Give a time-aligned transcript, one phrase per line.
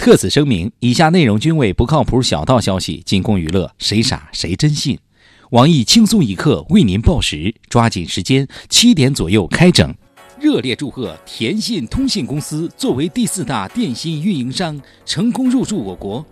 [0.00, 4.98] 特此声明，以下内容均为不靠谱小道消息，仅供娱乐，谁傻谁真信。
[5.50, 9.94] 网易轻松一刻为您报时，抓紧时间，七点左右开整。
[10.40, 16.24] 热烈祝贺田信通信公司作为第四大电信运营商，成功入驻我国。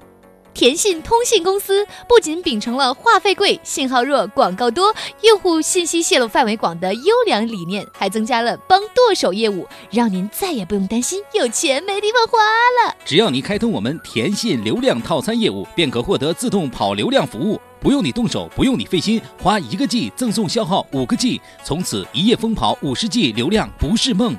[0.59, 12.39] 田信通信公司不仅秉承了话费贵、信号弱、广告多、用户信息泄露范围广的优良理念，还增加了帮剁手业务，让您再也不用担心有钱没地方花
[12.83, 12.97] 了。
[13.05, 24.37] 只要你开通我们田信流量套餐业务，便可获得自动跑流量服务，不用你动手，不用你费心，花一个 G 赠送消耗五个 G，从此一夜疯跑五十 G 流量不是梦。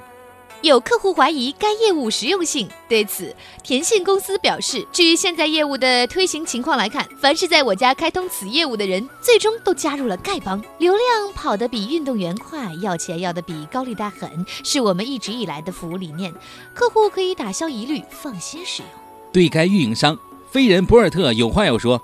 [0.62, 16.34] 有客户怀疑该业务实用性，对此，田信公司表示，据现在业务的推行情况来看，凡是在我家开通此业务的人，最终都加入了丐帮，流量跑得比运动员快，要钱要得比高利贷狠，是我们一直以来的服务理念，
[16.74, 18.92] 客户可以打消疑虑，放心使用。
[19.32, 20.20] 对该运营商，
[20.52, 22.02] 飞人博尔特有话要说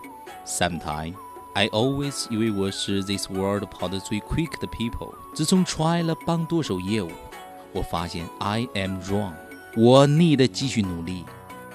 [0.47, 1.15] ：Sometimes
[1.53, 7.11] I always 以为我是 this world 跑得最 quick 的 people，自从 try 了帮多手业务。
[7.75, 9.33] 我发现 I am wrong，
[9.75, 11.25] 我 need 继续努力，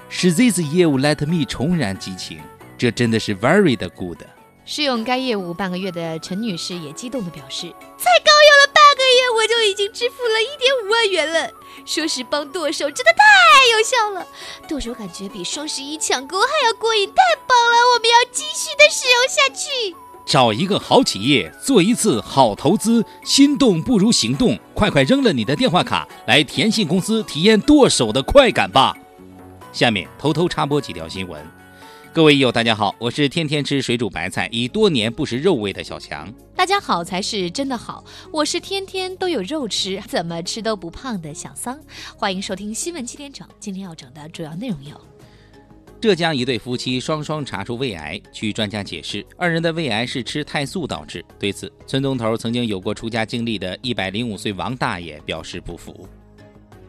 [0.08, 2.40] 使 this 业务 let me 重燃激情，
[2.78, 4.18] 这真的是 very 的 good。
[4.64, 7.66] 试用该业务半个月的陈女士也激动地表示
[7.98, 11.50] ：“才刚用了半个月，我就已经支付了一点五万元了。
[11.84, 14.26] 说是帮剁手，真的太有效了，
[14.66, 17.76] 剁手感觉比双十一抢购还要过瘾，太棒了！
[17.94, 19.96] 我们要继续的使用下去。”
[20.30, 28.96] 找一个好企业，做一次好投资，心动不如行动，快快扔了你的电话卡，来田信公司体验剁手的快感吧！
[29.72, 31.44] 下面偷偷插播几条新闻。
[32.12, 36.32] 各位友，大家好，我是天天吃水煮白菜，已多年不食肉味的小强。
[36.54, 41.76] 大家好才是真的好，我是天天都有肉吃，怎么吃都不胖的小桑。
[42.14, 45.09] 欢迎收听新闻七点整，今天要整的主要内容有。
[46.00, 51.22] 浙江一对夫妻双双查出胃癌，据专家解释，二人的胃癌是吃太素导致。
[51.38, 56.08] 对此，村东头曾经有过出家经历的一百零五岁王大爷表示不服。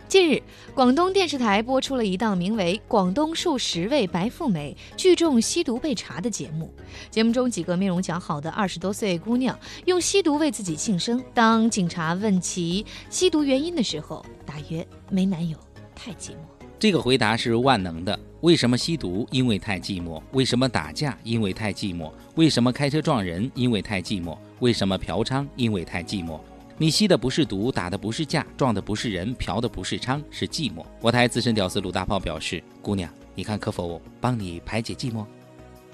[0.08, 0.42] 近日，
[0.74, 6.74] 广东电视台播出了一档名为《广东数十位白富美聚众吸毒被查》的节目。
[7.10, 11.22] 节目中，几个面容姣好的二十多岁姑娘用吸毒为自己庆生。
[11.34, 15.58] 当警察问其吸毒原因的时候，大约没男友，
[15.94, 16.61] 太寂寞。
[16.82, 18.20] 这个回答是万能的。
[18.40, 19.28] 为什么吸毒？
[19.30, 20.20] 因为太寂寞。
[20.32, 21.16] 为什么打架？
[21.24, 22.12] 因为太寂寞。
[22.34, 23.52] 为什么开车撞人？
[23.54, 24.36] 因为太寂寞。
[24.62, 25.48] 为什么嫖娼？
[25.56, 26.40] 因为太寂寞。
[26.80, 30.84] 你吸的不是毒，打的不是架，撞的不是人，嫖的不是娼，是寂寞。
[31.02, 35.24] 我台资深屌丝鲁大炮表示：“姑娘，你看可否帮你排解寂寞？”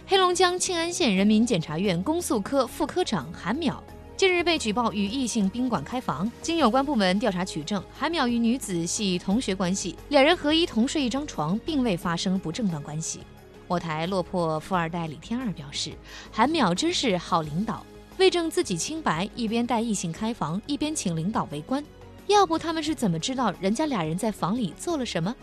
[0.08, 3.76] 黑龙江庆安县人民检察院公诉科副科长韩淼。
[4.18, 13.20] 近日被举报与异性宾馆开房，经有关部门调查取证，韩淼与女子系同学关系，两人合一同睡一张床，并未发生不正当关系。
[13.68, 15.92] 我台落魄富二代李天二表示，
[16.32, 17.86] 韩淼真是好领导，
[18.18, 21.84] 为证自己清白，一边带异性开房，一边请领导围观，
[22.26, 25.36] 要不他们是怎么知道人家俩人在房里做了什么？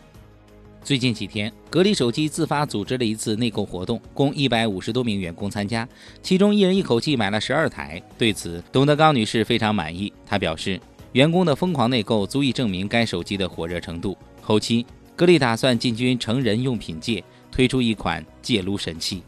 [0.84, 5.88] 最近几天，格力手机自发组织了一次内购活动，共一百五十多名员工参加，
[6.22, 8.00] 其中一人一口气买了十二台。
[8.18, 10.12] 对此，董德刚女士非常满意。
[10.26, 10.78] 她表示，
[11.12, 14.14] 员工的疯狂内购足以证明该手机的火热程度。
[14.42, 14.84] 后期，
[15.16, 19.22] 格力打算进军成人用品界，推出一款戒撸神器。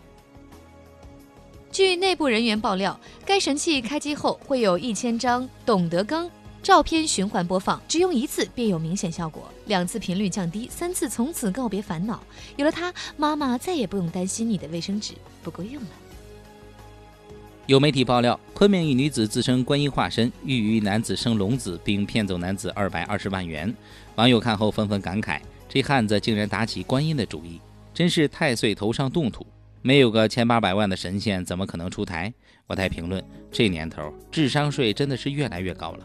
[1.73, 6.31] 据内部人员爆料，该神器开机后会有一千张董德刚。
[6.67, 12.21] 照片循环播放，只用一次便有明显效果，两次频率降低，三次从此告别烦恼。
[12.57, 15.89] 有了它，妈妈再也不用担心你的卫生纸不够用了。
[17.67, 23.73] 有媒体爆料，昆明一女子自称观音化身，欲与男子生龙子，并骗走男子二百二十万元。
[24.17, 27.61] 网友看后纷纷感慨：这汉子竟然打起观音的主意，
[27.95, 29.47] 真是太岁头上动土。
[29.83, 32.35] 没有个千八百万的神仙，怎么可能出台？
[32.67, 36.01] 我台评论：这年头，智商税真的是越来越高了。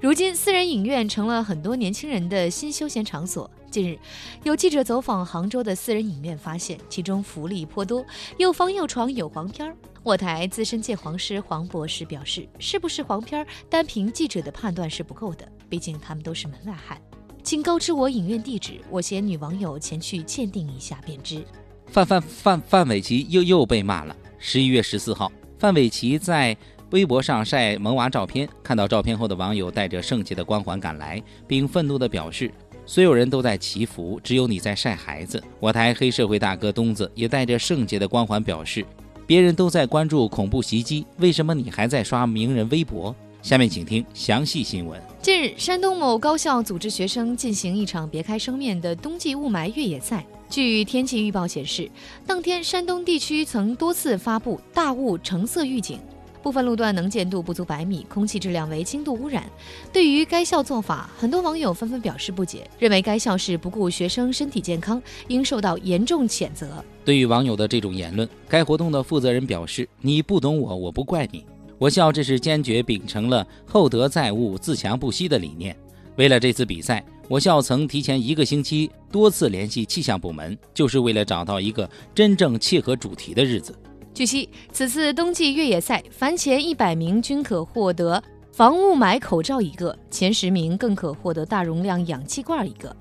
[0.00, 3.50] 如今，私人影院成了很多年轻人的新休闲场所。
[3.70, 3.98] 近日，
[4.44, 8.02] 有记者走访杭州的私人影院，发现其中福利颇多，
[8.38, 9.76] 又方又床，有黄片儿。
[10.02, 16.98] 我台资深鉴黄师黄博士表示：“是不是黄片儿，单凭记者的判断是不够的，毕竟他们都是门外汉。
[17.42, 21.44] 请告知我影院地址，我携女网友前去鉴定一下便知。”
[21.92, 24.16] 范范范范玮琪又又被骂了。
[24.38, 26.56] 十一月十四号，范玮琪在。
[26.90, 32.50] 微博上晒萌娃照片，看到照片后的网友带着圣洁的光环赶来，并愤怒地表示
[32.84, 38.84] ：“所有人都在祈福，只有你在晒孩子。”我台黑社会大哥东子也带着圣洁的光环表示
[39.24, 43.14] ：“别人都在关注恐怖袭击，为什么你还在刷名人微博？
[43.40, 45.00] 下面请听详细新闻。
[45.22, 50.26] 近日，山东某高校组织学生进行一场别开生面的冬季雾霾越野赛。
[50.48, 51.88] 据天气预报显示，
[52.26, 56.00] 当天山东地区曾多次发布大雾橙色预警，
[56.42, 59.44] 部分路段能见度不足百米，空气质量为轻度污染。
[59.92, 66.82] 对于该校做法，很多网友纷纷表示不解，认为该校是不顾学生身体健康，应受到严重谴责。
[67.04, 71.44] 对于网友的这种言论，该活动的负责人表示：“你不懂我，我不怪你。”
[71.78, 75.74] 我校这是坚决秉承了厚德载物、自强不息的理念。
[76.16, 83.74] 为了这次比赛，我校曾提前一个星期多次联系气象部门，就是为了找到一个真正切合主题的日子。
[84.12, 88.22] 据悉，此次冬季越野赛，凡前一百名均可获得
[88.52, 92.94] 防雾霾口罩一个，前十名更可获得大容量氧气罐一个。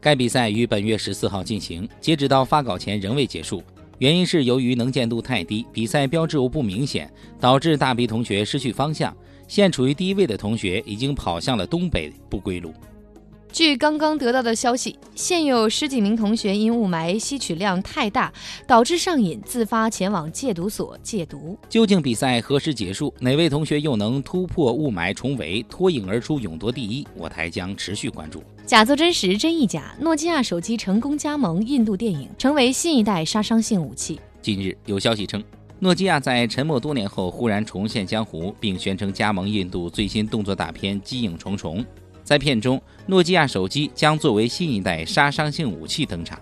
[0.00, 3.62] 该比赛于本月十四号进行，截止到发稿前仍未结束。
[3.98, 7.10] 原因是由于能见度太低，比赛标志物不明显，
[7.40, 9.16] 导致大批同学失去方向。
[9.48, 12.72] 现处于第一位的同学已经跑向了东北不归路。
[13.52, 18.32] 据刚刚得到的消息，现有十几名同学因雾霾吸取量太大，
[18.66, 21.58] 导致上瘾，自发前往戒毒所戒毒。
[21.68, 23.12] 究竟比赛何时结束？
[23.20, 27.06] 哪位同学又能突破雾霾重围，脱颖而出，勇夺第一？
[27.14, 28.42] 我台将持续关注。
[28.64, 29.94] 假作真实，真亦假。
[30.00, 34.18] 诺基亚手机成功加盟印度电影，成为新一代杀伤性武器。
[34.40, 35.44] 近日有消息称，
[35.78, 41.80] 诺基亚在沉默多年后忽然重现江湖，并宣称加盟印度最新动作大片《机影重重》。
[42.32, 46.40] 在片中，诺基亚手机将作为新一代杀伤性武器登场。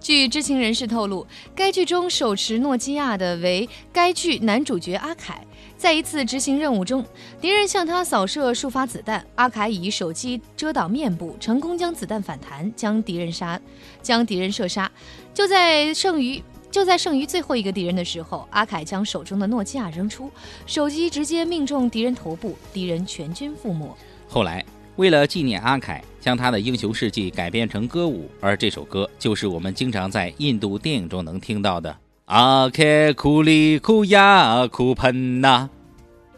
[0.00, 5.44] 据知情人士透露，该剧中手持诺基亚的为该剧男主角阿凯。
[5.76, 7.04] 在一次执行任务中，
[7.38, 13.60] 敌人向他扫射数发子弹，阿凯以手机遮挡面部，成功将子弹反弹，将敌人杀，
[14.00, 14.90] 将敌人射杀。
[15.34, 20.30] 就在剩余就在剩余最后一个敌人的时候，阿凯将手中的诺基亚扔出，
[20.64, 23.94] 手机直接命中敌人头部，敌人全军覆没。
[24.26, 24.64] 后来。
[24.96, 31.90] 为了纪念阿凯，将他的英雄事迹改编成歌舞，而这首歌就是我们经常在印度电影中能听到的
[32.26, 35.70] 《阿凯库里库亚库喷呐》。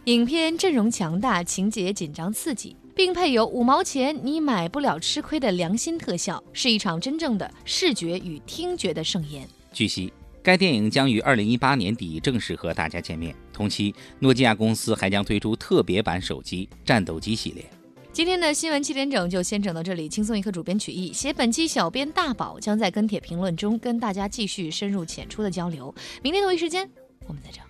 [0.04, 9.48] 影片阵容强大，情节紧张刺激，并配有五毛钱你买不了吃亏的良心特效，是一场真正的视觉与听觉的盛宴。
[9.72, 10.12] 据悉，
[10.42, 13.34] 该电影将于二零一八年底正式和大家见面。
[13.52, 17.64] 同期，诺基亚公司还将推出特别版手机战斗机系列。
[18.12, 25.94] 今天的新闻七点整就先整到这里，轻松一刻，主编曲艺写本期小编大宝将在跟帖评论中跟大家继续深入浅出的交流。
[26.22, 26.90] 明天同一时间
[27.26, 27.64] 我们再整。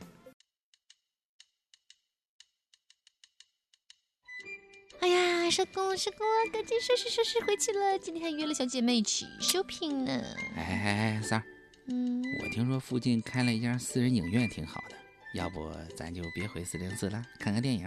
[4.98, 7.96] 哎呀，收工收工，赶紧收拾收拾回去了。
[8.00, 10.24] 今天还约了小姐妹一起 shopping 呢。
[10.56, 11.46] 哎哎哎，三儿，
[11.86, 14.96] 嗯，我听说附近开了一家私人影院，挺好的，
[15.36, 17.86] 要不咱就别回四零四了，看看电影。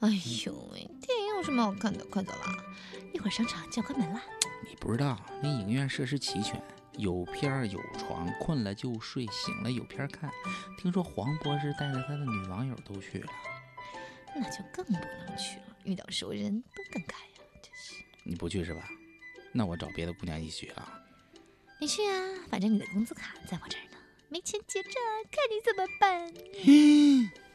[0.00, 0.10] 哎
[0.44, 0.86] 呦喂，
[1.36, 2.04] 有什么好看的？
[2.06, 2.64] 快走了，
[3.12, 4.22] 一会儿商场就要关门了。
[4.68, 6.60] 你不知道，那影院设施齐全，
[6.92, 10.30] 有片儿有床，困了就睡，醒了有片儿看。
[10.78, 13.28] 听说黄博士带着他的女网友都去了，
[14.34, 15.76] 那就更不能去了。
[15.84, 18.02] 遇到熟人多尴尬呀，真是。
[18.24, 18.88] 你不去是吧？
[19.52, 21.02] 那我找别的姑娘一起去了。
[21.78, 22.16] 你去啊，
[22.48, 23.98] 反正你的工资卡在我这儿呢，
[24.30, 24.92] 没钱结账，
[25.30, 26.32] 看你怎么办。